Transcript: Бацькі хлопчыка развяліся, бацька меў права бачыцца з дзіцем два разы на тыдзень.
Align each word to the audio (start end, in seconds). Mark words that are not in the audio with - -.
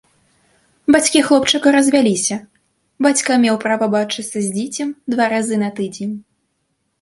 Бацькі 0.93 1.19
хлопчыка 1.27 1.73
развяліся, 1.75 2.37
бацька 3.07 3.37
меў 3.45 3.55
права 3.65 3.85
бачыцца 3.97 4.25
з 4.31 4.43
дзіцем 4.57 4.89
два 5.17 5.29
разы 5.35 5.61
на 5.67 5.71
тыдзень. 5.83 6.13